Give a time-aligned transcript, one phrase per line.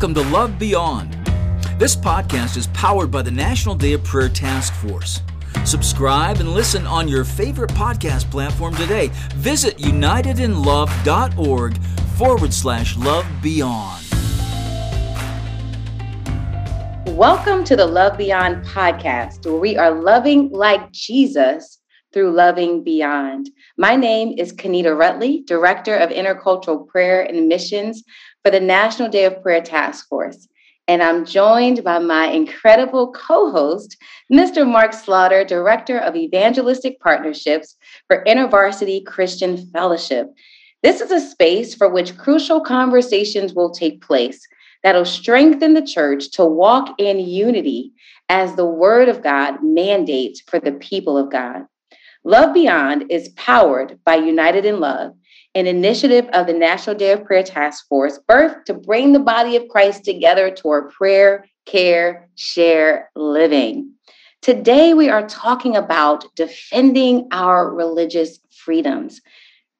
[0.00, 1.12] Welcome to Love Beyond.
[1.76, 5.22] This podcast is powered by the National Day of Prayer Task Force.
[5.64, 9.10] Subscribe and listen on your favorite podcast platform today.
[9.34, 11.82] Visit unitedinlove.org
[12.16, 14.04] forward slash love beyond.
[17.06, 21.80] Welcome to the Love Beyond podcast, where we are loving like Jesus
[22.12, 23.50] through loving beyond.
[23.76, 28.04] My name is Kanita Rutley, Director of Intercultural Prayer and Missions
[28.48, 30.48] for the National Day of Prayer Task Force.
[30.86, 33.98] And I'm joined by my incredible co host,
[34.32, 34.66] Mr.
[34.66, 37.76] Mark Slaughter, Director of Evangelistic Partnerships
[38.06, 40.32] for InterVarsity Christian Fellowship.
[40.82, 44.40] This is a space for which crucial conversations will take place
[44.82, 47.92] that'll strengthen the church to walk in unity
[48.30, 51.66] as the Word of God mandates for the people of God.
[52.24, 55.12] Love Beyond is powered by United in Love
[55.58, 59.56] an initiative of the National Day of Prayer Task Force, birthed to bring the body
[59.56, 63.92] of Christ together toward prayer, care, share, living.
[64.40, 69.20] Today, we are talking about defending our religious freedoms.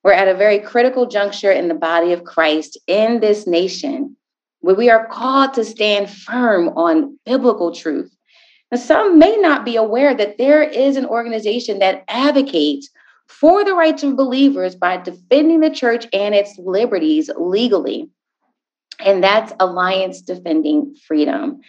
[0.03, 4.17] We're at a very critical juncture in the body of Christ in this nation
[4.61, 8.13] where we are called to stand firm on biblical truth.
[8.73, 12.91] Now, some may not be aware that there is an organization that advocates
[13.29, 18.11] for the rights of believers by defending the church and its liberties legally.
[19.01, 21.61] And that's Alliance Defending Freedom.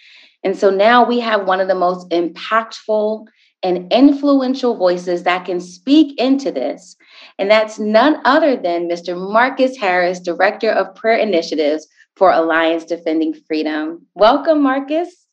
[0.43, 3.27] And so now we have one of the most impactful
[3.61, 6.95] and influential voices that can speak into this.
[7.37, 9.17] And that's none other than Mr.
[9.17, 14.05] Marcus Harris, Director of Prayer Initiatives for Alliance Defending Freedom.
[14.15, 15.27] Welcome, Marcus.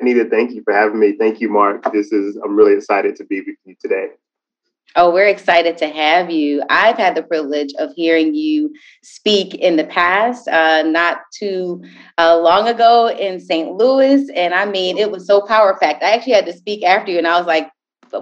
[0.00, 1.16] Anita, thank you for having me.
[1.18, 1.92] Thank you, Mark.
[1.92, 4.08] This is, I'm really excited to be with you today.
[4.96, 6.62] Oh, we're excited to have you.
[6.70, 8.72] I've had the privilege of hearing you
[9.02, 11.82] speak in the past, uh, not too
[12.16, 13.72] uh, long ago in St.
[13.72, 14.30] Louis.
[14.36, 16.04] And I mean, it was so power packed.
[16.04, 17.68] I actually had to speak after you, and I was like,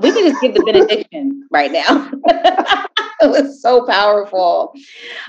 [0.01, 2.11] we can just give the benediction right now.
[3.21, 4.73] it was so powerful.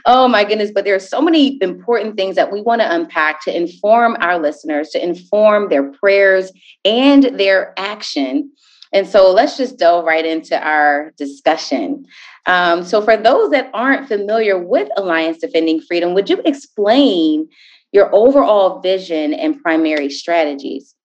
[0.06, 0.72] Oh my goodness.
[0.74, 4.40] But there are so many important things that we want to unpack to inform our
[4.40, 6.53] listeners, to inform their prayers
[6.86, 8.52] and their action
[8.94, 12.06] and so let's just delve right into our discussion.
[12.46, 17.48] Um, so, for those that aren't familiar with Alliance Defending Freedom, would you explain
[17.92, 20.96] your overall vision and primary strategies?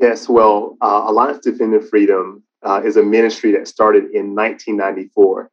[0.00, 5.50] Yes, well, uh, Alliance Defending Freedom uh, is a ministry that started in 1994.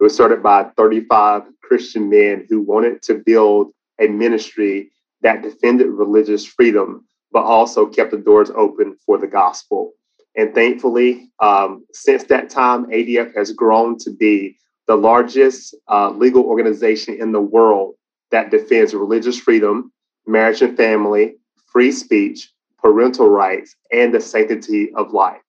[0.00, 4.90] It was started by 35 Christian men who wanted to build a ministry
[5.20, 9.92] that defended religious freedom, but also kept the doors open for the gospel.
[10.36, 14.56] And thankfully, um, since that time, ADF has grown to be
[14.88, 17.94] the largest uh, legal organization in the world
[18.30, 19.92] that defends religious freedom,
[20.26, 21.36] marriage and family,
[21.70, 25.40] free speech, parental rights, and the sanctity of life.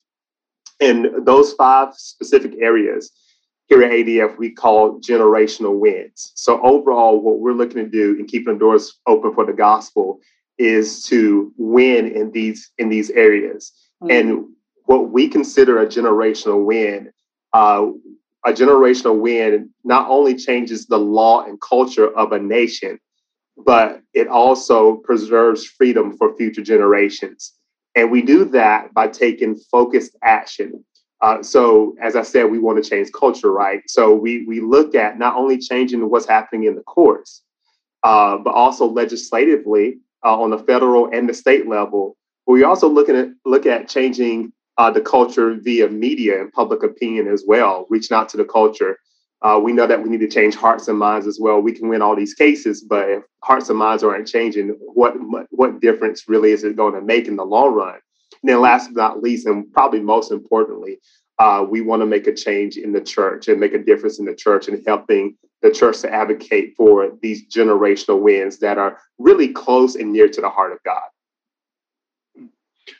[0.79, 3.11] In those five specific areas,
[3.67, 6.33] here at ADF, we call generational wins.
[6.35, 10.19] So, overall, what we're looking to do in keeping the doors open for the gospel
[10.57, 13.71] is to win in these in these areas.
[14.01, 14.11] Mm-hmm.
[14.11, 14.45] And
[14.85, 17.11] what we consider a generational win,
[17.53, 17.87] uh,
[18.45, 22.99] a generational win not only changes the law and culture of a nation,
[23.57, 27.53] but it also preserves freedom for future generations.
[27.95, 30.83] And we do that by taking focused action.
[31.21, 33.81] Uh, so, as I said, we want to change culture, right?
[33.87, 37.43] So, we, we look at not only changing what's happening in the courts,
[38.03, 42.17] uh, but also legislatively uh, on the federal and the state level.
[42.45, 46.83] But we also looking at look at changing uh, the culture via media and public
[46.83, 48.97] opinion as well, reaching out to the culture.
[49.41, 51.59] Uh, we know that we need to change hearts and minds as well.
[51.59, 55.13] We can win all these cases, but if hearts and minds aren't changing, what
[55.51, 57.95] what difference really is it going to make in the long run?
[58.41, 60.99] And then, last but not least, and probably most importantly,
[61.39, 64.25] uh, we want to make a change in the church and make a difference in
[64.25, 69.49] the church and helping the church to advocate for these generational wins that are really
[69.49, 71.01] close and near to the heart of God.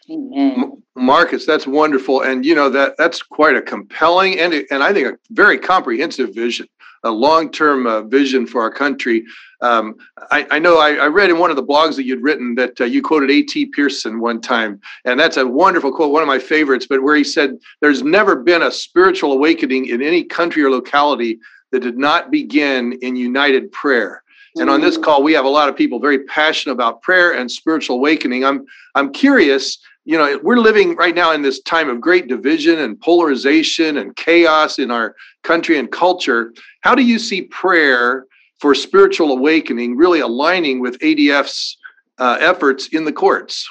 [0.09, 0.83] Amen.
[0.95, 5.07] Marcus, that's wonderful, and you know that that's quite a compelling and and I think
[5.07, 6.68] a very comprehensive vision,
[7.03, 9.25] a long term uh, vision for our country.
[9.62, 9.95] Um,
[10.30, 12.81] I, I, know I, I, read in one of the blogs that you'd written that
[12.81, 13.68] uh, you quoted A.T.
[13.68, 16.85] Pierson one time, and that's a wonderful quote, one of my favorites.
[16.88, 21.39] But where he said, "There's never been a spiritual awakening in any country or locality
[21.71, 24.23] that did not begin in united prayer."
[24.56, 25.04] And on this mm.
[25.04, 28.46] call, we have a lot of people very passionate about prayer and spiritual awakening.
[28.46, 28.66] I'm
[28.96, 33.00] I'm curious, you know, we're living right now in this time of great division and
[33.00, 36.54] polarization and chaos in our country and culture.
[36.82, 38.26] How do you see prayer
[38.60, 41.78] for spiritual awakening really aligning with ADF's
[42.18, 43.68] uh, efforts in the courts.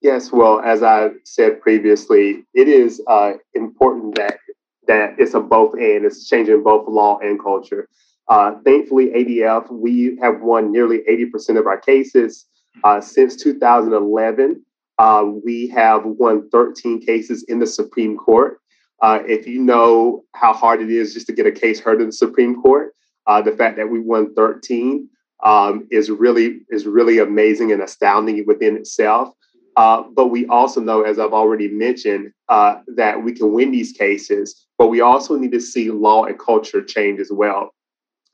[0.00, 4.38] Yes, well, as I said previously, it is uh, important that
[4.86, 7.88] that it's a both and it's changing both law and culture.
[8.28, 12.46] Uh, thankfully, ADF we have won nearly 80% of our cases
[12.84, 14.62] uh, since 2011.
[14.98, 18.60] Uh, we have won 13 cases in the Supreme Court.
[19.02, 22.06] Uh, if you know how hard it is just to get a case heard in
[22.06, 22.94] the Supreme Court,
[23.26, 25.08] uh, the fact that we won 13
[25.44, 29.34] um, is really is really amazing and astounding within itself.
[29.76, 33.92] Uh, but we also know, as I've already mentioned, uh, that we can win these
[33.92, 37.74] cases, but we also need to see law and culture change as well.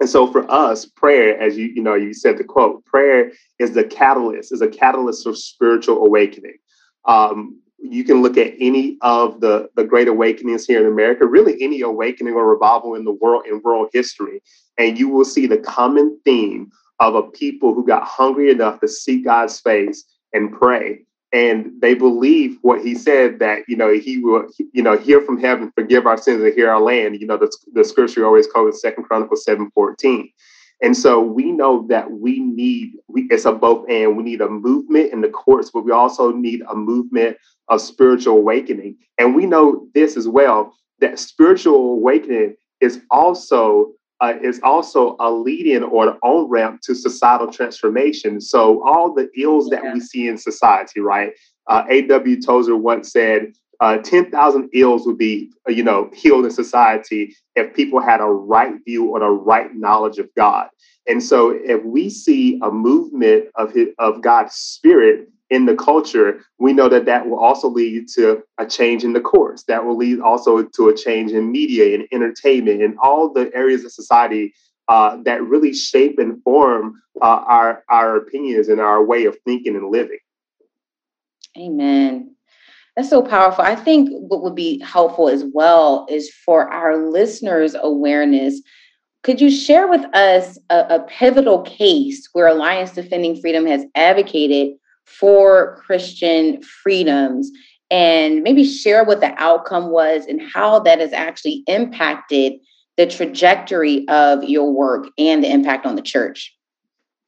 [0.00, 3.72] And so for us, prayer, as you you know, you said the quote, prayer is
[3.72, 6.56] the catalyst, is a catalyst for spiritual awakening.
[7.06, 11.60] Um, you can look at any of the, the great awakenings here in America, really
[11.60, 14.40] any awakening or revival in the world in world history,
[14.78, 18.88] and you will see the common theme of a people who got hungry enough to
[18.88, 21.00] seek God's face and pray.
[21.32, 25.40] And they believe what he said that, you know, he will, you know, hear from
[25.40, 27.18] heaven, forgive our sins and hear our land.
[27.18, 30.30] You know, the, the scripture always quotes Second Chronicles 7 14.
[30.82, 34.48] And so we know that we need, we, it's a both and we need a
[34.48, 37.36] movement in the courts, but we also need a movement
[37.68, 38.96] of spiritual awakening.
[39.16, 45.30] And we know this as well, that spiritual awakening is also uh, is also a
[45.30, 48.40] lead-in or an on-ramp to societal transformation.
[48.40, 49.80] So all the ills yeah.
[49.80, 51.32] that we see in society, right?
[51.66, 52.40] Uh, A.W.
[52.40, 57.74] Tozer once said, uh, 10,000 ills would be, uh, you know, healed in society if
[57.74, 60.68] people had a right view or a right knowledge of God.
[61.08, 66.40] And so if we see a movement of, his, of God's spirit in the culture,
[66.58, 69.64] we know that that will also lead to a change in the course.
[69.64, 73.84] That will lead also to a change in media and entertainment and all the areas
[73.84, 74.54] of society
[74.88, 79.76] uh, that really shape and form uh, our our opinions and our way of thinking
[79.76, 80.18] and living.
[81.58, 82.34] Amen.
[82.96, 83.62] That's so powerful.
[83.64, 88.60] I think what would be helpful as well is for our listeners' awareness.
[89.22, 94.76] Could you share with us a, a pivotal case where Alliance Defending Freedom has advocated
[95.18, 97.50] for Christian freedoms
[97.90, 102.54] and maybe share what the outcome was and how that has actually impacted
[102.96, 106.54] the trajectory of your work and the impact on the church?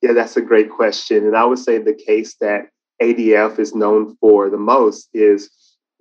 [0.02, 1.26] Yeah, that's a great question.
[1.26, 2.68] And I would say the case that
[3.02, 5.50] ADF is known for the most is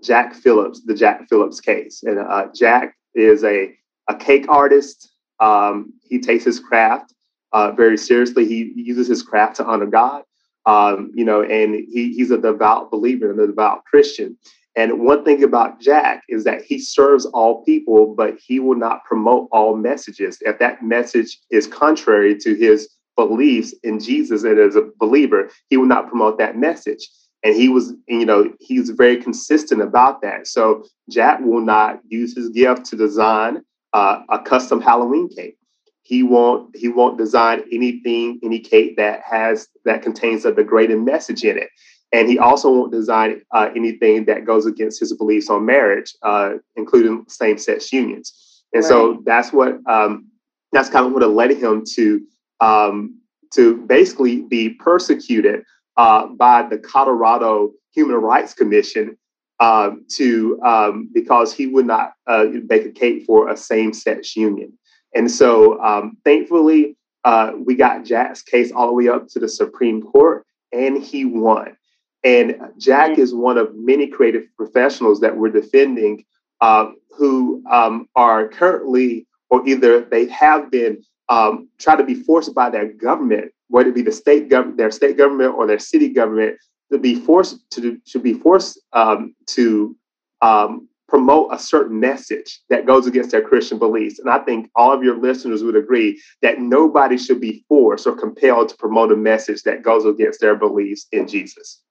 [0.04, 2.04] Jack Phillips, the Jack Phillips case.
[2.04, 3.74] And uh, Jack is a,
[4.10, 5.12] a cake artist.
[5.40, 7.14] Um, he takes his craft
[7.52, 8.46] uh, very seriously.
[8.46, 10.24] He uses his craft to honor God
[10.66, 14.38] um, you know, and he, he's a devout believer and a devout Christian.
[14.76, 19.04] And one thing about Jack is that he serves all people, but he will not
[19.06, 20.38] promote all messages.
[20.42, 25.78] If that message is contrary to his beliefs in Jesus and as a believer, he
[25.78, 27.08] will not promote that message.
[27.44, 30.48] And he was, you know, he's very consistent about that.
[30.48, 33.62] So Jack will not use his gift to design
[33.92, 35.58] uh, a custom Halloween cake
[36.04, 41.44] he won't he won't design anything any cake that has that contains a degrading message
[41.44, 41.70] in it.
[42.12, 46.54] And he also won't design uh, anything that goes against his beliefs on marriage uh,
[46.76, 48.64] including same-sex unions.
[48.74, 48.88] And right.
[48.88, 50.28] so that's what um,
[50.72, 52.22] that's kind of what led him to
[52.60, 53.20] um,
[53.54, 55.64] to basically be persecuted
[55.96, 59.18] uh, by the colorado human rights commission
[59.60, 64.78] um, to um, because he would not uh, bake a cake for a same-sex union
[65.16, 69.48] and so, um, thankfully, uh, we got Jack's case all the way up to the
[69.48, 71.78] Supreme Court, and he won.
[72.24, 76.26] And Jack is one of many creative professionals that we're defending
[76.62, 82.56] uh, who um, are currently, or either they have been, um, try to be forced
[82.56, 86.10] by their government, whether it be the state government, their state government or their city
[86.10, 86.58] government,
[86.92, 89.96] to be forced to to be forced um, to
[90.42, 94.18] um, promote a certain message that goes against their Christian beliefs.
[94.18, 98.16] And I think all of your listeners would agree that nobody should be forced or
[98.16, 101.82] compelled to promote a message that goes against their beliefs in Jesus.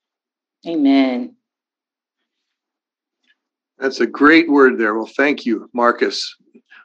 [0.67, 1.37] Amen.
[3.79, 4.97] That's a great word there.
[4.97, 6.35] Well, thank you, Marcus.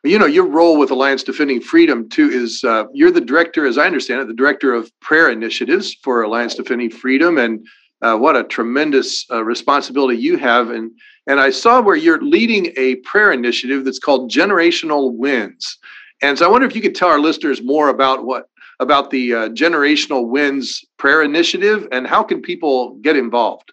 [0.04, 3.80] You know, your role with Alliance Defending Freedom, too, is uh, you're the director, as
[3.80, 7.40] I understand it, the director of prayer initiatives for Alliance Defending Freedom.
[7.40, 7.66] And
[8.02, 10.70] uh, what a tremendous uh, responsibility you have.
[10.70, 10.92] And
[11.28, 15.78] and I saw where you're leading a prayer initiative that's called Generational Wins.
[16.22, 18.50] And so I wonder if you could tell our listeners more about what
[18.80, 23.72] about the uh, Generational Wins prayer initiative and how can people get involved?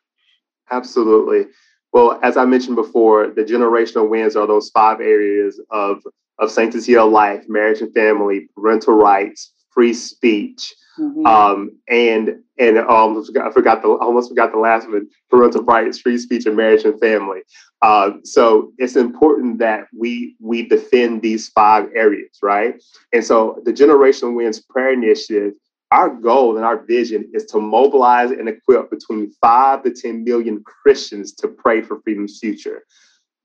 [0.71, 1.47] Absolutely.
[1.93, 6.03] Well, as I mentioned before, the generational wins are those five areas of,
[6.41, 11.27] of sanctity of life, marriage and family, parental rights, free speech, mm-hmm.
[11.27, 15.09] um, and and um, I forgot the almost forgot the last one.
[15.31, 17.41] Parental rights, free speech, and marriage and family.
[17.83, 22.75] Uh, so it's important that we we defend these five areas, right?
[23.13, 25.55] And so the Generation Wins Prayer Initiative
[25.95, 30.63] our goal and our vision is to mobilize and equip between five to 10 million
[30.65, 32.83] Christians to pray for freedom's future.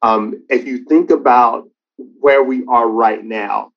[0.02, 3.72] Um, if you think about where we are right now,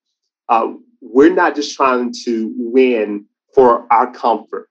[0.49, 4.69] uh, we're not just trying to win for our comfort,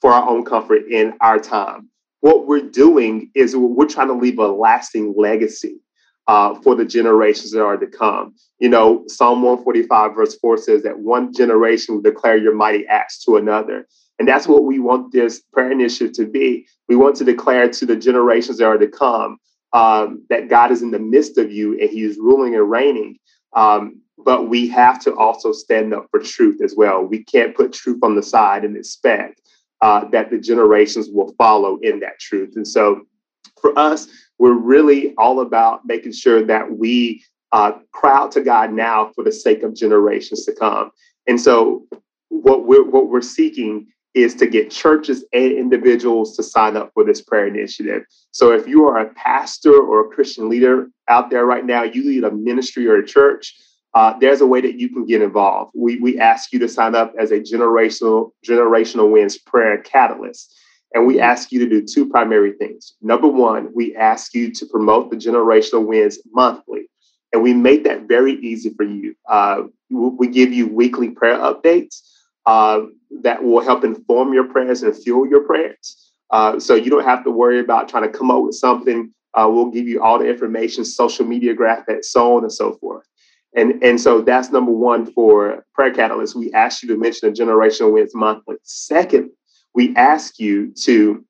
[0.00, 1.88] for our own comfort in our time.
[2.20, 5.78] What we're doing is we're trying to leave a lasting legacy
[6.26, 8.34] uh, for the generations that are to come.
[8.58, 13.24] You know, Psalm 145, verse 4 says that one generation will declare your mighty acts
[13.24, 13.86] to another.
[14.18, 16.66] And that's what we want this prayer initiative to be.
[16.88, 19.38] We want to declare to the generations that are to come
[19.72, 23.18] um, that God is in the midst of you and He is ruling and reigning.
[23.54, 27.02] Um, but we have to also stand up for truth as well.
[27.02, 29.40] We can't put truth on the side and expect
[29.80, 32.54] uh, that the generations will follow in that truth.
[32.56, 33.02] And so
[33.60, 34.08] for us,
[34.38, 37.72] we're really all about making sure that we uh,
[38.04, 40.90] out to God now for the sake of generations to come.
[41.26, 41.86] And so,
[42.28, 47.04] what we're what we're seeking is to get churches and individuals to sign up for
[47.04, 48.02] this prayer initiative.
[48.32, 52.04] So, if you are a pastor or a Christian leader out there right now, you
[52.04, 53.56] lead a ministry or a church.
[53.98, 55.72] Uh, there's a way that you can get involved.
[55.74, 60.54] We, we ask you to sign up as a generational generational wins prayer catalyst.
[60.94, 62.94] And we ask you to do two primary things.
[63.02, 66.88] Number one, we ask you to promote the generational wins monthly.
[67.32, 69.16] And we make that very easy for you.
[69.28, 71.96] Uh, we give you weekly prayer updates
[72.46, 72.82] uh,
[73.22, 76.12] that will help inform your prayers and fuel your prayers.
[76.30, 79.12] Uh, so you don't have to worry about trying to come up with something.
[79.34, 83.04] Uh, we'll give you all the information, social media graphics, so on and so forth.
[83.58, 86.36] And, and so that's number one for Prayer Catalyst.
[86.36, 88.56] We ask you to mention a generational wins monthly.
[88.62, 89.30] Second,
[89.74, 91.24] we ask you to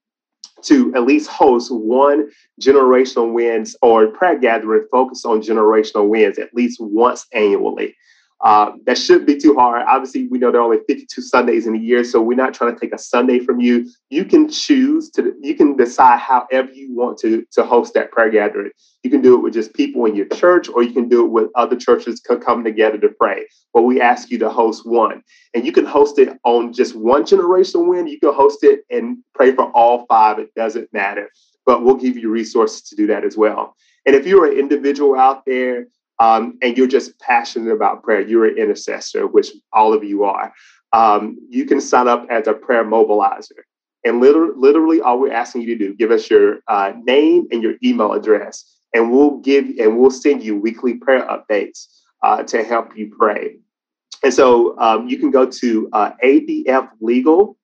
[0.65, 2.29] to at least host one
[2.61, 7.95] generational wins or prayer gathering focused on generational wins at least once annually.
[8.41, 9.85] Uh, that shouldn't be too hard.
[9.89, 12.73] Obviously, we know there are only 52 Sundays in a year, so we're not trying
[12.73, 13.91] to take a Sunday from you.
[14.11, 18.31] You can choose to, you can decide however you want to, to host that prayer
[18.31, 18.71] gathering.
[19.03, 21.31] You can do it with just people in your church, or you can do it
[21.31, 23.47] with other churches coming together to pray.
[23.75, 27.25] But we ask you to host one, and you can host it on just one
[27.25, 28.07] generational win.
[28.07, 30.39] You can host it and pray for all five.
[30.39, 31.29] It doesn't matter,
[31.67, 33.75] but we'll give you resources to do that as well.
[34.07, 35.87] And if you're an individual out there
[36.21, 40.53] um, and you're just passionate about prayer, you're an intercessor, which all of you are,
[40.93, 43.63] um, you can sign up as a prayer mobilizer.
[44.05, 47.63] And literally, literally, all we're asking you to do, give us your uh, name and
[47.63, 51.87] your email address, and we'll give and we'll send you weekly prayer updates
[52.23, 53.57] uh, to help you pray.
[54.23, 57.55] And so um, you can go to uh, adflegal.org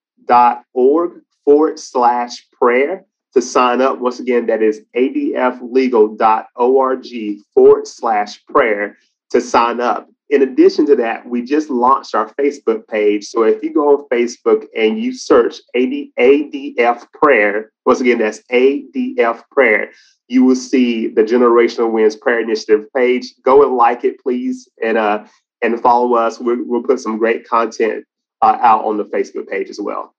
[1.45, 3.99] forward slash prayer to sign up.
[3.99, 7.07] Once again, that is adflegal.org
[7.53, 8.97] forward slash prayer
[9.31, 10.09] to sign up.
[10.31, 13.27] In addition to that, we just launched our Facebook page.
[13.27, 18.41] So if you go on Facebook and you search AD, ADF prayer, once again, that's
[18.51, 19.91] ADF prayer,
[20.29, 23.35] you will see the Generational Wins Prayer Initiative page.
[23.43, 25.25] Go and like it, please, and uh,
[25.61, 26.41] and follow us.
[26.41, 28.05] We'll, we'll put some great content
[28.41, 30.14] uh, out on the Facebook page as well.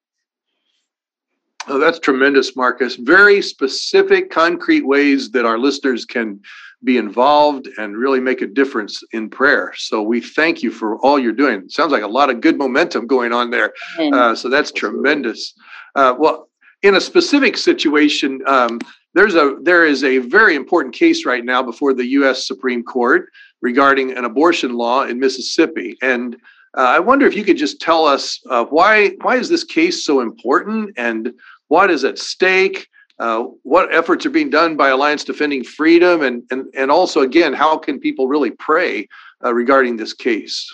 [1.67, 2.95] Oh, that's tremendous, Marcus.
[2.95, 6.39] Very specific, concrete ways that our listeners can
[6.84, 9.74] be involved and really make a difference in prayer.
[9.75, 11.62] So we thank you for all you're doing.
[11.62, 13.74] It sounds like a lot of good momentum going on there.
[14.13, 15.53] Uh, so that's tremendous.
[15.95, 16.50] Uh, well,
[16.84, 18.79] in a specific situation, um,
[19.15, 22.45] there's a there is a very important case right now before the U.S.
[22.45, 23.29] Supreme Court
[23.62, 26.36] regarding an abortion law in Mississippi, and
[26.77, 30.05] uh, I wonder if you could just tell us uh, why why is this case
[30.05, 31.34] so important and
[31.67, 32.88] what is at stake,
[33.19, 37.53] uh, what efforts are being done by Alliance Defending Freedom, and and and also again,
[37.53, 39.07] how can people really pray
[39.43, 40.69] uh, regarding this case?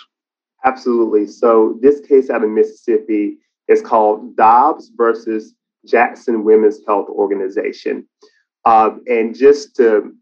[0.64, 1.26] Absolutely.
[1.26, 5.54] So this case out of Mississippi is called Dobbs versus
[5.86, 8.08] Jackson Women's Health Organization,
[8.64, 10.12] uh, and just to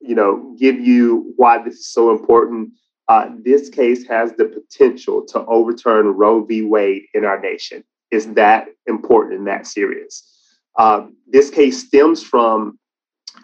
[0.00, 2.70] you know give you why this is so important.
[3.08, 6.62] Uh, this case has the potential to overturn Roe v.
[6.62, 10.30] Wade in our nation is that important and that serious.
[10.78, 12.78] Uh, this case stems from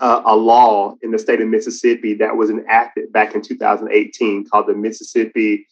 [0.00, 4.68] uh, a law in the state of Mississippi that was enacted back in 2018 called
[4.68, 5.66] the Mississippi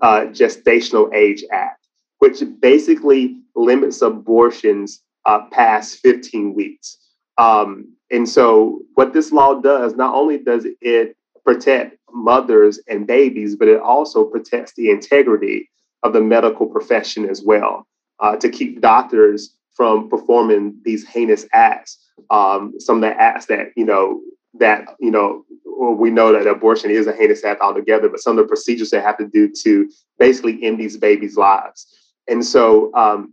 [0.00, 1.86] uh, Gestational Age Act,
[2.18, 6.98] which basically limits abortions uh, past 15 weeks.
[7.38, 13.56] Um, and so, what this law does, not only does it protect mothers and babies,
[13.56, 15.70] but it also protects the integrity
[16.02, 17.86] of the medical profession as well
[18.20, 21.98] uh, to keep doctors from performing these heinous acts.
[22.30, 24.20] Um, some of the acts that you know
[24.58, 28.44] that you know we know that abortion is a heinous act altogether, but some of
[28.44, 31.86] the procedures they have to do to basically end these babies' lives.
[32.28, 33.32] And so um,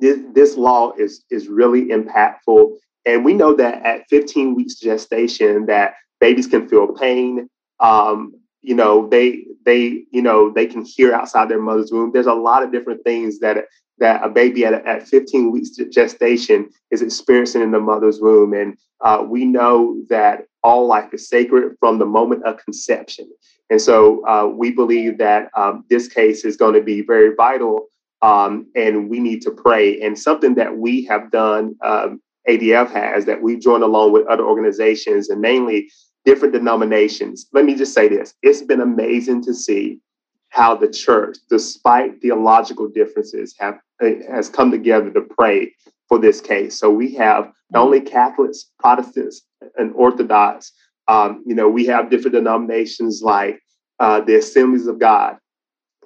[0.00, 2.76] this, this law is is really impactful.
[3.06, 7.48] And we know that at 15 weeks gestation, that babies can feel pain.
[7.78, 12.10] Um, you know, they they you know they can hear outside their mother's womb.
[12.12, 13.66] There's a lot of different things that
[13.98, 18.52] that a baby at, at 15 weeks gestation is experiencing in the mother's womb.
[18.52, 23.30] And uh, we know that all life is sacred from the moment of conception.
[23.70, 27.88] And so uh, we believe that um, this case is going to be very vital
[28.22, 30.00] um, and we need to pray.
[30.00, 34.44] And something that we have done, um, ADF has, that we've joined along with other
[34.44, 35.90] organizations and mainly
[36.24, 37.46] different denominations.
[37.52, 40.00] Let me just say this it's been amazing to see
[40.50, 45.72] how the church, despite theological differences, have has come together to pray
[46.08, 46.78] for this case.
[46.78, 49.42] So we have not only Catholics, Protestants,
[49.76, 50.72] and Orthodox.
[51.08, 53.60] Um, you know, we have different denominations like
[54.00, 55.36] uh, the Assemblies of God,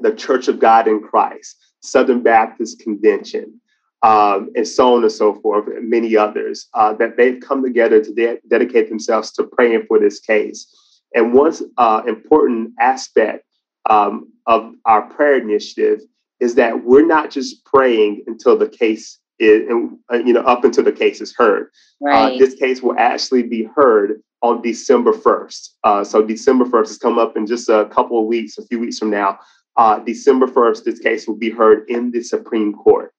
[0.01, 3.61] the Church of God in Christ, Southern Baptist Convention,
[4.03, 8.03] um, and so on and so forth, and many others uh, that they've come together
[8.03, 10.67] to de- dedicate themselves to praying for this case.
[11.15, 13.45] And one uh, important aspect
[13.89, 16.01] um, of our prayer initiative
[16.41, 19.69] is that we're not just praying until the case is,
[20.13, 21.71] uh, you know, up until the case is heard.
[22.03, 22.35] Uh, right.
[22.35, 25.69] Uh, this case will actually be heard on December 1st.
[25.85, 28.79] Uh, so December 1st is come up in just a couple of weeks, a few
[28.79, 29.39] weeks from now.
[29.77, 33.13] Uh, December 1st, this case will be heard in the Supreme Court.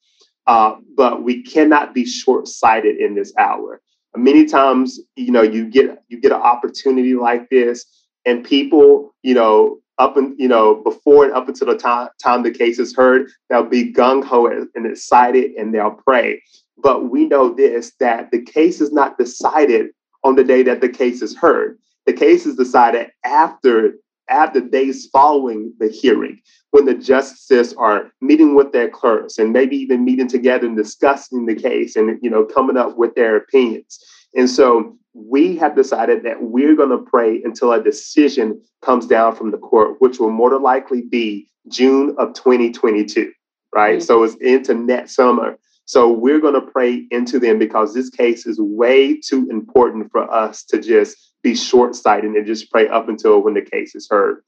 [0.47, 3.81] Uh, but we cannot be short-sighted in this hour.
[4.15, 7.85] Many times, you know, you get you get an opportunity like this,
[8.25, 12.41] and people, you know, up and you know before and up until the time, time
[12.41, 16.41] the case is heard they'll be gung-ho and excited and they'll pray.
[16.77, 19.91] But we know this that the case is not decided
[20.23, 21.77] on the day that the case is heard.
[22.07, 23.93] The case is decided after
[24.27, 26.39] after days following the hearing
[26.71, 31.45] when the justices are meeting with their clerks and maybe even meeting together and discussing
[31.45, 33.99] the case and you know coming up with their opinions
[34.35, 39.35] and so we have decided that we're going to pray until a decision comes down
[39.35, 43.31] from the court, which will more than likely be June of 2022,
[43.75, 43.97] right?
[43.97, 44.03] Mm-hmm.
[44.03, 45.57] So it's into next summer.
[45.85, 50.31] So we're going to pray into them because this case is way too important for
[50.33, 54.07] us to just be short sighted and just pray up until when the case is
[54.09, 54.43] heard.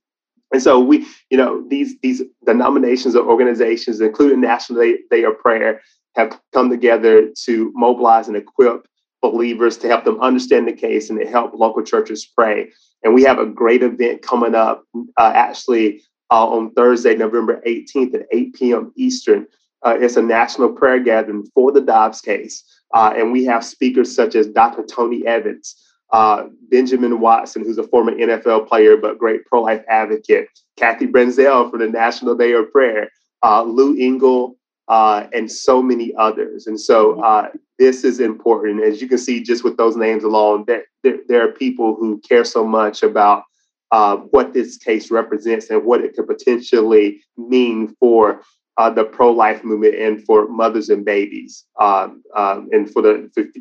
[0.53, 5.39] And so we, you know, these these denominations or organizations, including National Day, Day of
[5.39, 5.81] Prayer,
[6.15, 8.87] have come together to mobilize and equip
[9.23, 12.69] believers to help them understand the case and to help local churches pray.
[13.03, 14.83] And we have a great event coming up
[15.17, 18.91] uh, actually uh, on Thursday, November 18th at 8 p.m.
[18.95, 19.47] Eastern.
[19.81, 22.63] Uh, it's a national prayer gathering for the Dobbs case.
[22.93, 24.83] Uh, and we have speakers such as Dr.
[24.83, 25.75] Tony Evans,
[26.11, 31.71] uh, Benjamin Watson, who's a former NFL player but great pro life advocate, Kathy Branzell
[31.71, 33.09] from the National Day of Prayer,
[33.41, 34.57] uh, Lou Engle,
[34.93, 36.67] uh, and so many others.
[36.67, 37.23] And so mm-hmm.
[37.23, 38.83] uh, this is important.
[38.83, 42.21] As you can see, just with those names alone, there, there, there are people who
[42.29, 43.43] care so much about
[43.91, 48.41] uh, what this case represents and what it could potentially mean for
[48.77, 53.13] uh, the pro-life movement and for mothers and babies, um, um, and for the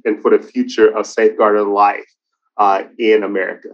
[0.05, 2.11] and for the future of safeguarding life
[2.59, 3.69] uh, in America.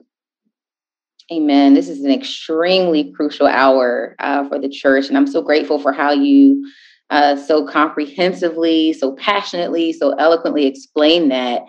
[1.33, 1.75] Amen.
[1.75, 5.93] This is an extremely crucial hour uh, for the church, and I'm so grateful for
[5.93, 6.65] how you
[7.11, 11.63] uh, so comprehensively, so passionately, so eloquently explain that.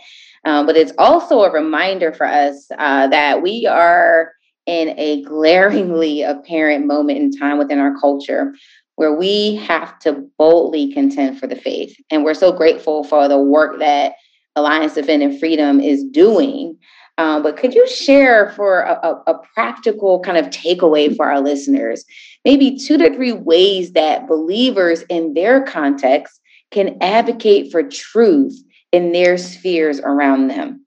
[0.45, 4.31] Um, but it's also a reminder for us uh, that we are
[4.65, 8.53] in a glaringly apparent moment in time within our culture
[8.95, 11.95] where we have to boldly contend for the faith.
[12.11, 14.13] And we're so grateful for the work that
[14.57, 16.77] Alliance Defending Freedom is doing
[17.19, 21.41] um, but could you share for a, a, a, practical kind of takeaway for our
[21.41, 22.05] listeners,
[22.45, 26.39] maybe two to three ways that believers in their context
[26.71, 28.57] can advocate for truth
[28.93, 30.85] in their spheres around them?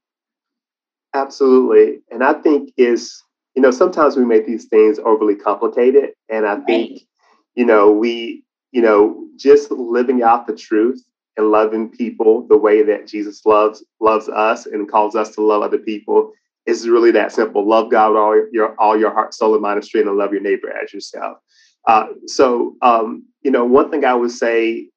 [1.13, 1.99] Absolutely.
[2.11, 3.23] And I think is,
[3.55, 6.13] you know, sometimes we make these things overly complicated.
[6.31, 7.03] And I think,
[7.57, 11.05] you know, we, you know, just living out the truth
[11.37, 15.63] and loving people the way that Jesus loves loves us and calls us to love
[15.63, 16.33] other people
[16.67, 17.67] is really that simple.
[17.67, 20.33] Love God with all your all your heart, soul, and mind and strength, and love
[20.33, 21.39] your neighbor as yourself.
[21.89, 24.89] Uh, so, um, you know, one thing I would say,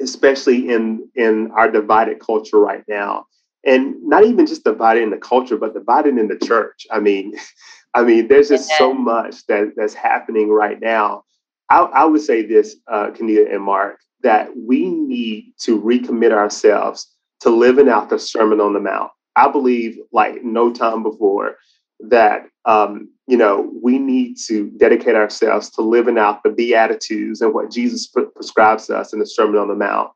[0.00, 3.26] especially in in our divided culture right now,
[3.64, 6.86] and not even just divided in the culture, but divided in the church.
[6.90, 7.34] I mean,
[7.94, 11.24] I mean, there's just so much that that's happening right now
[11.70, 17.14] I, I would say this, uh, Kenita and Mark, that we need to recommit ourselves
[17.40, 19.10] to living out the Sermon on the Mount.
[19.36, 21.56] I believe, like no time before,
[22.00, 27.54] that um, you know we need to dedicate ourselves to living out the Beatitudes and
[27.54, 30.10] what Jesus pre- prescribes us in the Sermon on the Mount.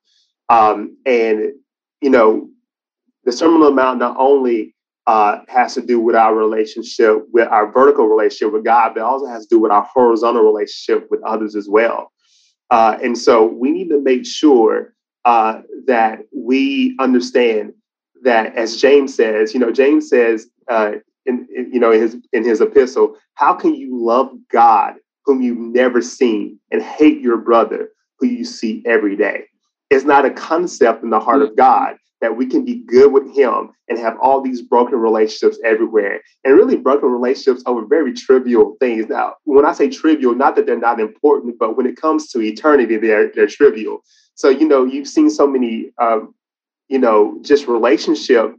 [0.49, 1.53] Um, and
[2.01, 2.49] you know,
[3.25, 4.75] the Sermon on the Mount not only
[5.07, 9.27] uh, has to do with our relationship, with our vertical relationship with God, but also
[9.27, 12.11] has to do with our horizontal relationship with others as well.
[12.75, 17.73] Uh, and so we need to make sure uh, that we understand
[18.25, 22.17] that, as James says, you know, James says uh, in, in, you know in his
[22.33, 27.37] in his epistle, how can you love God whom you've never seen and hate your
[27.37, 29.45] brother who you see every day?
[29.91, 33.31] It's not a concept in the heart of God that we can be good with
[33.37, 36.23] him and have all these broken relationships everywhere.
[36.43, 39.11] And really broken relationships over very trivial things.
[39.11, 42.41] Now when i say trivial not that they're not important but when it comes to
[42.41, 44.03] eternity they're, they're trivial.
[44.37, 46.35] So you know you've seen so many um,
[46.89, 48.57] you know just relationship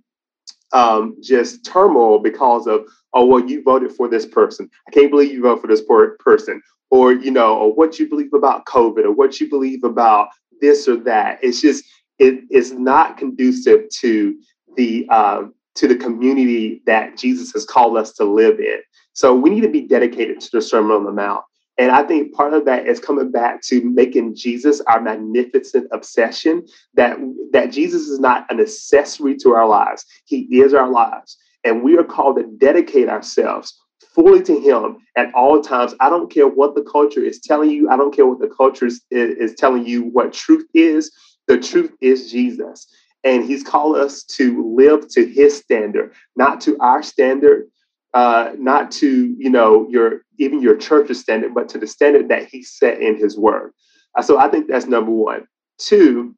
[0.72, 4.70] um, just turmoil because of oh well you voted for this person.
[4.88, 6.62] I can't believe you voted for this poor person.
[6.92, 10.30] Or you know or what you believe about covid or what you believe about
[10.62, 11.40] this or that.
[11.42, 11.84] It's just
[12.20, 14.36] it is not conducive to
[14.76, 15.44] the uh,
[15.76, 18.80] to the community that Jesus has called us to live in.
[19.14, 21.44] So we need to be dedicated to the Sermon on the Mount.
[21.78, 26.66] And I think part of that is coming back to making Jesus our magnificent obsession,
[26.94, 27.18] that,
[27.52, 30.06] that Jesus is not an accessory to our lives.
[30.24, 31.38] He is our lives.
[31.66, 33.78] And we are called to dedicate ourselves
[34.14, 35.94] fully to Him at all times.
[36.00, 37.90] I don't care what the culture is telling you.
[37.90, 41.12] I don't care what the culture is, is telling you what truth is.
[41.48, 42.88] The truth is Jesus.
[43.24, 47.68] And he's called us to live to his standard, not to our standard,
[48.14, 52.48] uh, not to, you know, your even your church's standard, but to the standard that
[52.48, 53.72] he set in his word.
[54.18, 55.48] Uh, so I think that's number one.
[55.80, 56.36] Two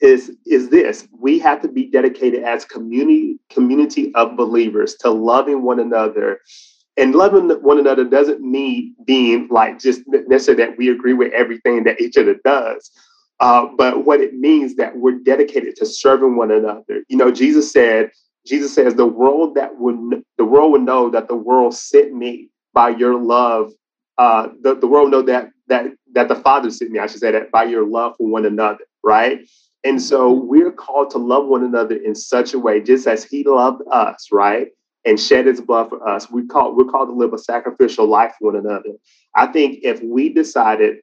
[0.00, 5.62] is is this we have to be dedicated as community community of believers to loving
[5.62, 6.40] one another
[6.96, 11.82] and loving one another doesn't mean being like just necessarily that we agree with everything
[11.84, 12.90] that each other does
[13.40, 17.02] uh, but what it means that we're dedicated to serving one another.
[17.08, 18.10] You know, Jesus said,
[18.46, 22.48] Jesus says, the world that would the world would know that the world sent me
[22.72, 23.72] by your love.
[24.16, 27.30] Uh, the, the world know that that that the Father sent me, I should say
[27.30, 29.40] that by your love for one another, right?
[29.84, 33.44] And so we're called to love one another in such a way, just as He
[33.44, 34.68] loved us, right?
[35.04, 36.28] And shed His blood for us.
[36.30, 38.90] We call we're called to live a sacrificial life for one another.
[39.36, 40.96] I think if we decided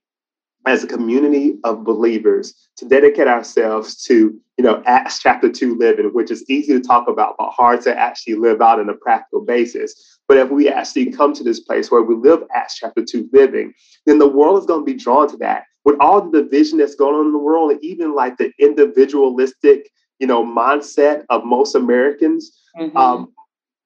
[0.65, 6.08] as a community of believers to dedicate ourselves to, you know, Acts chapter 2 living,
[6.13, 9.41] which is easy to talk about, but hard to actually live out on a practical
[9.41, 10.19] basis.
[10.28, 13.73] But if we actually come to this place where we live Acts chapter 2 living,
[14.06, 15.65] then the world is going to be drawn to that.
[15.84, 19.89] With all the division that's going on in the world, and even like the individualistic,
[20.17, 22.97] you know, mindset of most Americans, mm-hmm.
[22.97, 23.32] um,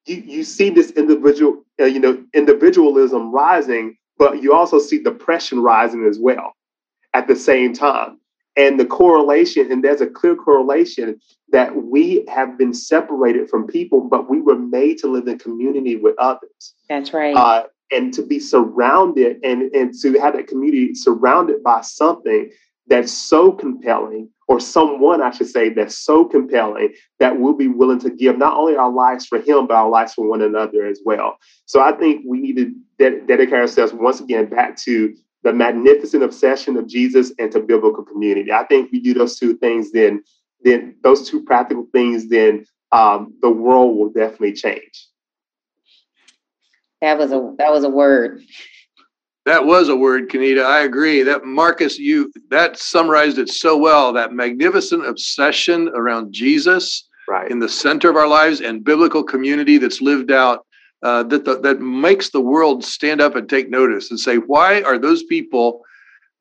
[0.05, 5.61] you, you see this individual, uh, you know, individualism rising, but you also see depression
[5.61, 6.53] rising as well
[7.13, 8.19] at the same time.
[8.55, 11.19] And the correlation, and there's a clear correlation
[11.51, 15.95] that we have been separated from people, but we were made to live in community
[15.95, 16.73] with others.
[16.89, 17.35] That's right.
[17.35, 22.51] Uh, and to be surrounded and, and to have that community surrounded by something
[22.87, 27.99] that's so compelling, or someone, I should say, that's so compelling that we'll be willing
[27.99, 30.99] to give not only our lives for Him, but our lives for one another as
[31.05, 31.37] well.
[31.65, 36.23] So I think we need to ded- dedicate ourselves once again back to the magnificent
[36.23, 38.51] obsession of Jesus and to biblical community.
[38.51, 40.23] I think we do those two things, then
[40.61, 45.07] then those two practical things, then um, the world will definitely change.
[47.01, 48.41] That was a that was a word.
[49.45, 50.65] That was a word, Kenita.
[50.65, 51.23] I agree.
[51.23, 54.11] That Marcus, you that summarized it so well.
[54.13, 57.49] That magnificent obsession around Jesus right.
[57.49, 60.65] in the center of our lives and biblical community that's lived out
[61.03, 64.81] uh, that the, that makes the world stand up and take notice and say, why
[64.81, 65.81] are those people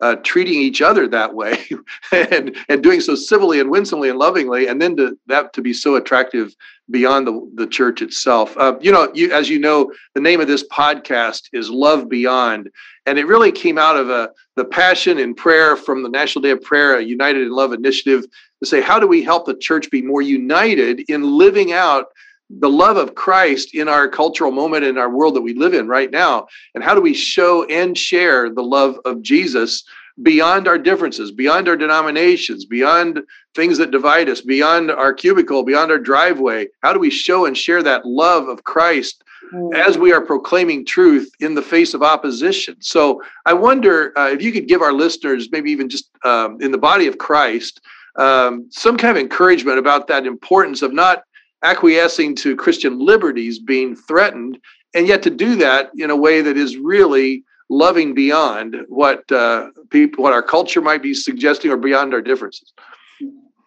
[0.01, 1.64] uh, treating each other that way
[2.12, 5.73] and and doing so civilly and winsomely and lovingly, and then to that to be
[5.73, 6.55] so attractive
[6.90, 8.57] beyond the, the church itself.
[8.57, 12.71] Uh, you know, you as you know, the name of this podcast is Love Beyond,
[13.07, 16.42] and it really came out of a uh, the passion and prayer from the National
[16.42, 18.25] Day of Prayer, a United in Love initiative,
[18.61, 22.07] to say how do we help the church be more united in living out
[22.50, 25.88] the love of Christ in our cultural moment in our world that we live in
[25.88, 26.46] right now?
[26.74, 29.84] And how do we show and share the love of Jesus
[30.22, 33.20] beyond our differences, beyond our denominations, beyond
[33.54, 36.68] things that divide us, beyond our cubicle, beyond our driveway?
[36.82, 39.74] How do we show and share that love of Christ mm.
[39.74, 42.76] as we are proclaiming truth in the face of opposition.
[42.80, 46.72] So I wonder uh, if you could give our listeners, maybe even just um, in
[46.72, 47.80] the body of Christ,
[48.16, 51.22] um, some kind of encouragement about that importance of not
[51.62, 54.59] acquiescing to Christian liberties being threatened,
[54.94, 59.68] and yet to do that in a way that is really loving beyond what uh,
[59.90, 62.73] people, what our culture might be suggesting, or beyond our differences.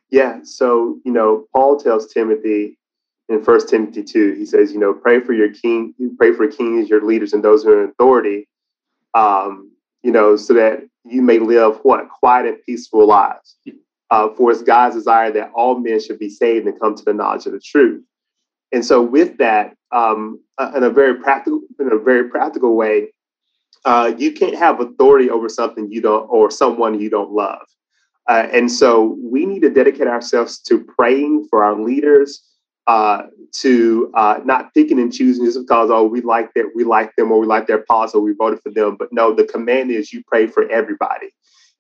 [0.10, 0.40] Yeah.
[0.44, 2.78] So you know, Paul tells Timothy
[3.30, 6.90] in First Timothy two, he says, you know, pray for your king, pray for kings,
[6.90, 8.48] your leaders, and those who are in authority.
[9.14, 9.72] Um,
[10.04, 13.56] you know, so that you may live what quiet and peaceful lives.
[14.12, 17.14] Uh, for it's God's desire that all men should be saved and come to the
[17.14, 18.04] knowledge of the truth.
[18.74, 23.08] And so, with that, um, uh, in a very practical, in a very practical way,
[23.86, 27.66] uh, you can't have authority over something you don't or someone you don't love.
[28.28, 32.44] Uh, and so we need to dedicate ourselves to praying for our leaders,
[32.88, 37.16] uh, to uh, not picking and choosing just because oh we like that we like
[37.16, 38.96] them or we like their policy or we voted for them.
[38.98, 41.30] But no, the command is you pray for everybody.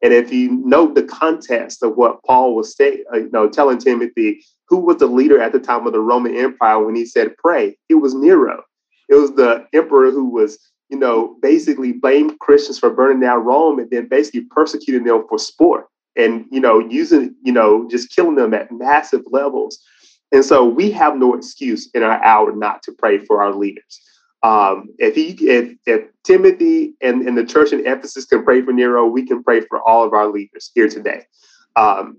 [0.03, 3.77] And if you know the context of what Paul was say, uh, you know, telling
[3.77, 7.35] Timothy, who was the leader at the time of the Roman Empire when he said
[7.37, 8.63] pray, it was Nero.
[9.09, 10.57] It was the emperor who was
[10.91, 15.39] you know, basically blamed Christians for burning down Rome and then basically persecuting them for
[15.39, 15.87] sport
[16.17, 19.79] and, you know, using, you know, just killing them at massive levels.
[20.33, 24.01] And so we have no excuse in our hour not to pray for our leaders.
[24.43, 28.73] Um, if he, if, if Timothy and, and the church in Ephesus can pray for
[28.73, 31.25] Nero, we can pray for all of our leaders here today.
[31.75, 32.17] Um,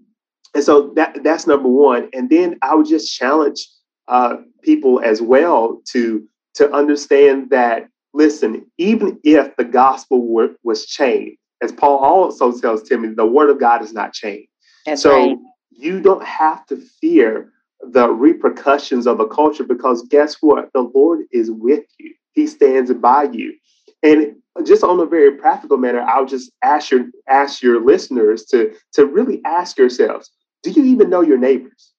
[0.54, 2.10] and so that that's number one.
[2.12, 3.66] And then I would just challenge
[4.08, 10.86] uh, people as well to to understand that listen, even if the gospel were, was
[10.86, 14.48] changed, as Paul also tells Timothy, the word of God is not changed.
[14.84, 15.36] That's so right.
[15.70, 17.51] you don't have to fear
[17.90, 20.70] the repercussions of a culture because guess what?
[20.72, 22.14] The Lord is with you.
[22.32, 23.54] He stands by you.
[24.02, 28.74] And just on a very practical manner, I'll just ask your ask your listeners to,
[28.94, 30.30] to really ask yourselves,
[30.62, 31.92] do you even know your neighbors?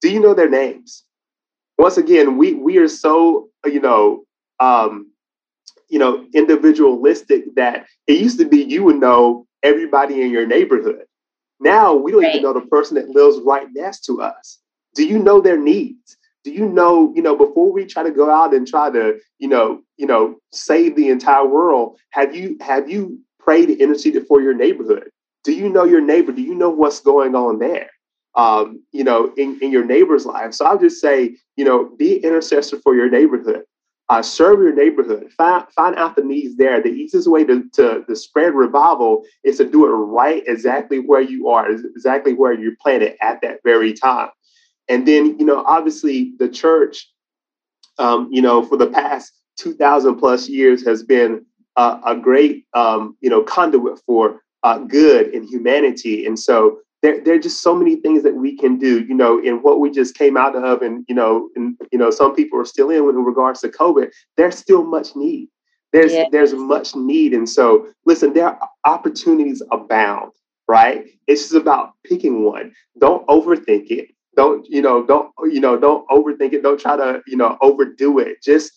[0.00, 1.04] Do you know their names?
[1.78, 4.24] Once again, we we are so, you know,
[4.60, 5.12] um,
[5.88, 11.04] you know, individualistic that it used to be you would know everybody in your neighborhood.
[11.60, 12.34] Now we don't right.
[12.34, 14.58] even know the person that lives right next to us.
[14.96, 16.16] Do you know their needs?
[16.44, 19.48] Do you know, you know, before we try to go out and try to, you
[19.48, 24.40] know, you know, save the entire world, have you have you prayed and interceded for
[24.40, 25.10] your neighborhood?
[25.44, 26.32] Do you know your neighbor?
[26.32, 27.90] Do you know what's going on there?
[28.34, 30.52] Um, you know, in, in your neighbor's life.
[30.52, 33.62] So I'll just say, you know, be intercessor for your neighborhood
[34.08, 36.80] uh, serve your neighborhood, find, find out the needs there.
[36.80, 41.20] The easiest way to, to, to spread revival is to do it right exactly where
[41.20, 44.28] you are, exactly where you're planted at that very time.
[44.88, 47.10] And then, you know, obviously the church,
[47.98, 51.44] um, you know, for the past 2000 plus years has been
[51.76, 56.26] uh, a great, um, you know, conduit for uh, good in humanity.
[56.26, 59.38] And so there, there are just so many things that we can do, you know,
[59.38, 62.58] in what we just came out of, and you know, and you know, some people
[62.58, 64.10] are still in in regards to COVID.
[64.36, 65.48] There's still much need.
[65.92, 66.24] There's yeah.
[66.32, 70.32] there's much need, and so listen, there are opportunities abound.
[70.68, 71.06] Right?
[71.28, 72.72] It's just about picking one.
[72.98, 74.08] Don't overthink it.
[74.36, 75.04] Don't you know?
[75.04, 75.78] Don't you know?
[75.78, 76.62] Don't overthink it.
[76.62, 78.42] Don't try to you know overdo it.
[78.42, 78.72] Just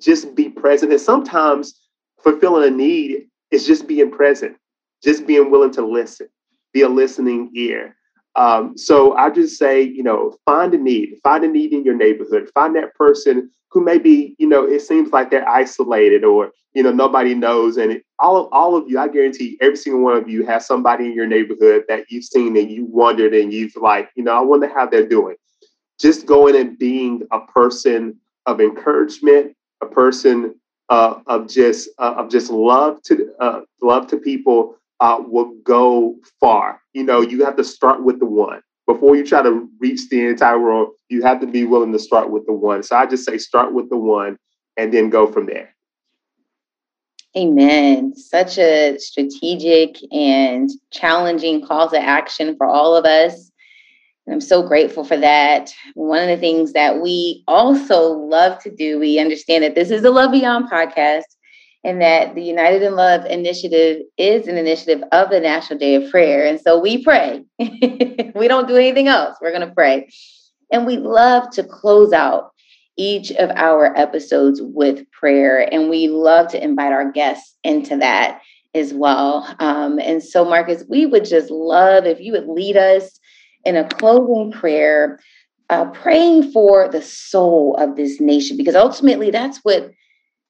[0.00, 0.92] just be present.
[0.92, 1.80] And sometimes
[2.22, 4.56] fulfilling a need is just being present,
[5.02, 6.28] just being willing to listen
[6.72, 7.96] be a listening ear.
[8.36, 11.96] Um, so I just say, you know, find a need, find a need in your
[11.96, 16.82] neighborhood, find that person who maybe, you know, it seems like they're isolated or, you
[16.82, 17.76] know, nobody knows.
[17.76, 20.66] And it, all of all of you, I guarantee every single one of you has
[20.66, 24.32] somebody in your neighborhood that you've seen and you wondered and you've like, you know,
[24.32, 25.36] I wonder how they're doing.
[26.00, 30.54] Just going and being a person of encouragement, a person
[30.88, 36.16] uh, of just uh, of just love to uh, love to people uh, will go
[36.40, 36.80] far.
[36.94, 38.62] You know, you have to start with the one.
[38.88, 42.30] Before you try to reach the entire world, you have to be willing to start
[42.30, 42.82] with the one.
[42.82, 44.38] So I just say start with the one
[44.78, 45.74] and then go from there.
[47.36, 48.16] Amen.
[48.16, 53.50] Such a strategic and challenging call to action for all of us.
[54.30, 55.70] I'm so grateful for that.
[55.94, 60.02] One of the things that we also love to do, we understand that this is
[60.04, 61.24] a Love Beyond podcast
[61.84, 66.10] and that the United in Love initiative is an initiative of the National Day of
[66.10, 66.44] Prayer.
[66.44, 67.44] And so we pray.
[67.58, 69.36] we don't do anything else.
[69.40, 70.08] We're going to pray.
[70.72, 72.50] And we love to close out
[72.96, 75.72] each of our episodes with prayer.
[75.72, 78.40] And we love to invite our guests into that
[78.74, 79.54] as well.
[79.60, 83.18] Um, and so, Marcus, we would just love if you would lead us
[83.64, 85.20] in a closing prayer
[85.70, 89.90] uh, praying for the soul of this nation, because ultimately that's what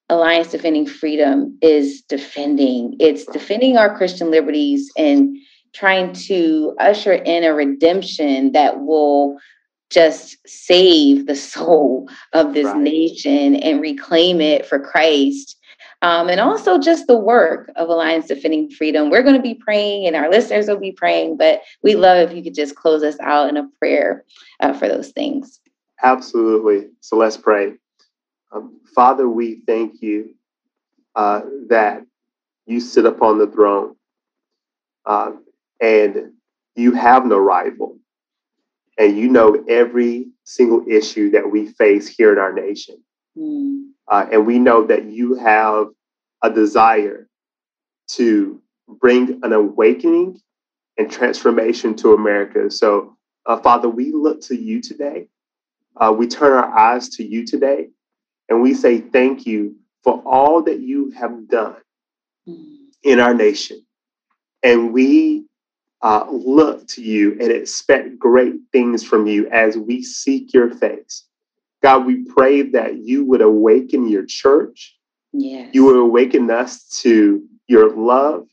[0.09, 2.97] Alliance Defending Freedom is defending.
[2.99, 5.37] It's defending our Christian liberties and
[5.75, 9.39] trying to usher in a redemption that will
[9.91, 12.79] just save the soul of this right.
[12.79, 15.57] nation and reclaim it for Christ.
[16.01, 19.11] Um, and also just the work of Alliance Defending Freedom.
[19.11, 22.37] We're going to be praying, and our listeners will be praying, but we love if
[22.37, 24.25] you could just close us out in a prayer
[24.61, 25.59] uh, for those things.
[26.03, 26.89] Absolutely.
[27.01, 27.73] So let's pray.
[28.51, 30.35] Um, Father, we thank you
[31.15, 32.05] uh, that
[32.67, 33.97] you sit upon the throne
[35.07, 35.33] uh,
[35.81, 36.33] and
[36.77, 37.99] you have no rival
[38.99, 43.03] and you know every single issue that we face here in our nation.
[43.37, 43.91] Mm.
[44.09, 45.89] Uh, and we know that you have
[46.43, 47.29] a desire
[48.09, 48.61] to
[49.01, 50.41] bring an awakening
[50.97, 52.71] and transformation to America.
[52.71, 55.29] So, uh, Father, we look to you today.
[55.97, 57.89] Uh, we turn our eyes to you today,
[58.49, 61.77] and we say thank you for all that you have done
[62.49, 62.77] mm.
[63.03, 63.85] in our nation.
[64.63, 65.45] And we
[66.03, 71.25] uh, look to you and expect great things from you as we seek your face.
[71.83, 74.97] God, we pray that you would awaken your church.
[75.33, 75.71] Yes.
[75.73, 78.47] You would awaken us to your love.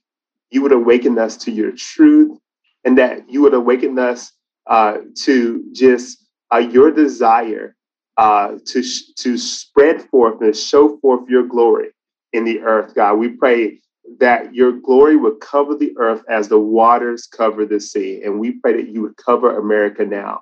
[0.51, 2.37] You would awaken us to your truth,
[2.83, 4.31] and that you would awaken us
[4.67, 7.75] uh, to just uh, your desire
[8.17, 8.83] uh, to,
[9.17, 11.89] to spread forth and show forth your glory
[12.33, 13.15] in the earth, God.
[13.15, 13.79] We pray
[14.19, 18.21] that your glory would cover the earth as the waters cover the sea.
[18.23, 20.41] And we pray that you would cover America now.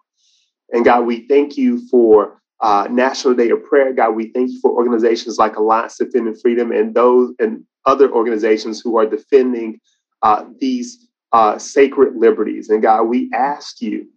[0.71, 3.93] And God, we thank you for uh, National Day of Prayer.
[3.93, 8.79] God, we thank you for organizations like Alliance Defending Freedom and those and other organizations
[8.79, 9.79] who are defending
[10.21, 12.69] uh, these uh, sacred liberties.
[12.69, 14.07] And God, we ask you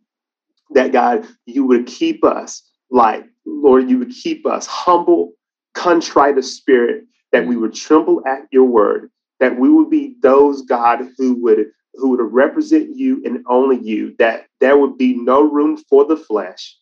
[0.70, 5.32] that, God, you would keep us like, Lord, you would keep us humble,
[5.74, 10.62] contrite of spirit, that we would tremble at your word, that we would be those
[10.62, 15.42] God who would who would represent you and only you, that there would be no
[15.42, 16.76] room for the flesh,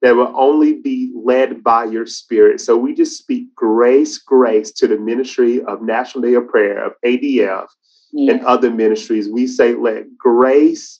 [0.00, 2.60] that will only be led by your spirit.
[2.60, 6.92] So we just speak grace, grace to the ministry of National Day of Prayer, of
[7.04, 7.66] ADF,
[8.12, 8.32] yeah.
[8.32, 9.28] and other ministries.
[9.28, 10.98] We say, let grace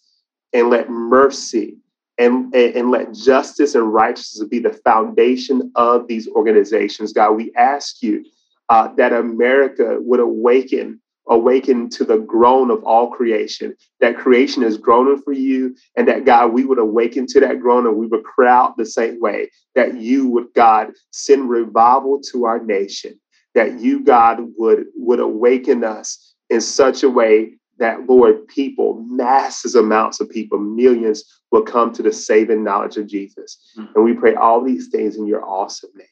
[0.53, 1.79] and let mercy
[2.19, 7.13] and, and, let justice and righteousness be the foundation of these organizations.
[7.13, 8.25] God, we ask you
[8.69, 14.77] uh, that America would awaken, awaken to the groan of all creation, that creation is
[14.77, 18.25] groaning for you, and that God, we would awaken to that groan and we would
[18.25, 23.19] cry out the same way, that you would, God, send revival to our nation,
[23.55, 29.75] that you, God, would, would awaken us in such a way that, Lord, people, masses
[29.75, 33.59] amounts of people, millions will come to the saving knowledge of Jesus.
[33.79, 33.93] Mm-hmm.
[33.95, 36.07] And we pray all these things in your awesome name.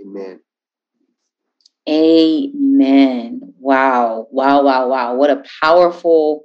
[0.00, 0.40] Amen.
[1.88, 3.40] Amen.
[3.58, 4.28] Wow.
[4.30, 4.62] Wow.
[4.62, 4.88] Wow.
[4.88, 5.14] Wow.
[5.16, 6.44] What a powerful,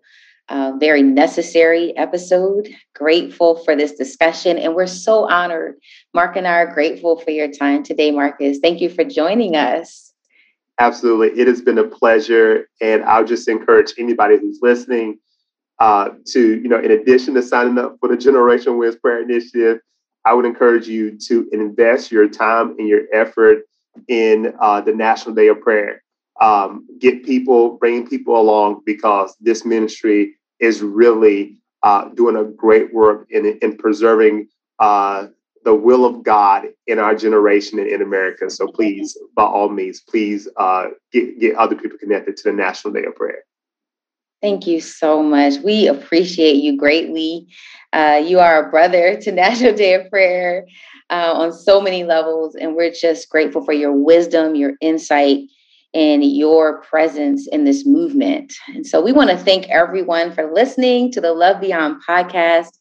[0.49, 2.67] uh, very necessary episode.
[2.95, 4.58] Grateful for this discussion.
[4.58, 5.75] And we're so honored.
[6.13, 8.60] Mark and I are grateful for your time today, Marcus.
[8.62, 10.07] Thank you for joining us.
[10.80, 11.40] Absolutely.
[11.40, 12.70] It has been a pleasure.
[12.82, 15.20] And I'll just encourage anybody who's listening
[15.80, 19.80] uh, to, you know, in addition to signing up for the Generation Wins Prayer Initiative,
[20.26, 23.63] I would encourage you to invest your time and your effort
[24.08, 26.04] in uh, the National Day of Prayer.
[26.42, 32.94] Um, get people, bring people along because this ministry is really uh, doing a great
[32.94, 34.48] work in, in preserving
[34.80, 35.28] uh,
[35.67, 38.49] the will of God in our generation and in America.
[38.49, 42.93] So please, by all means, please uh, get, get other people connected to the National
[42.93, 43.43] Day of Prayer.
[44.41, 45.56] Thank you so much.
[45.58, 47.47] We appreciate you greatly.
[47.91, 50.65] Uh, you are a brother to National Day of Prayer
[51.10, 52.56] uh, on so many levels.
[52.56, 55.49] And we're just grateful for your wisdom, your insight,
[55.93, 58.53] and your presence in this movement.
[58.69, 62.76] And so we want to thank everyone for listening to the Love Beyond podcast.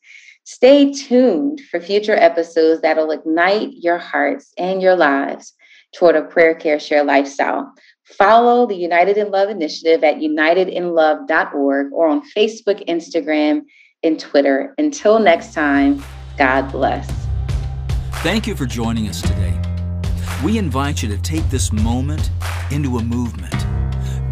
[0.46, 5.52] Stay tuned for future episodes that'll ignite your hearts and your lives
[5.92, 7.72] toward a prayer care share lifestyle.
[8.04, 13.62] Follow the United in Love initiative at unitedinlove.org or on Facebook, Instagram,
[14.04, 14.72] and Twitter.
[14.78, 16.00] Until next time,
[16.38, 17.10] God bless.
[18.22, 19.60] Thank you for joining us today.
[20.44, 22.30] We invite you to take this moment
[22.70, 23.66] into a movement.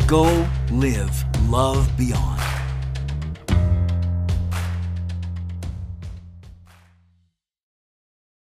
[0.07, 2.41] Go live love beyond.